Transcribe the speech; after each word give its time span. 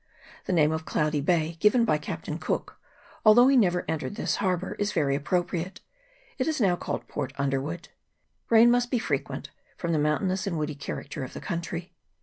The 0.45 0.51
name 0.51 0.71
of 0.71 0.83
Cloudy 0.83 1.21
Bay, 1.21 1.57
given 1.59 1.85
by 1.85 1.99
Captain 1.99 2.39
Cook, 2.39 2.79
although 3.23 3.47
he 3.49 3.55
never 3.55 3.85
entered 3.87 4.15
this 4.15 4.37
harbour, 4.37 4.73
is 4.79 4.93
very 4.93 5.15
appropriate: 5.15 5.79
it 6.39 6.47
is 6.47 6.59
now 6.59 6.75
called 6.75 7.07
Port 7.07 7.33
Underwood. 7.37 7.89
Rain 8.49 8.71
must 8.71 8.89
be 8.89 8.97
frequent, 8.97 9.51
from 9.77 9.91
the 9.91 9.99
mountainous 9.99 10.47
and 10.47 10.57
woody 10.57 10.73
character 10.73 11.23
of 11.23 11.33
the 11.33 11.39
country. 11.39 11.93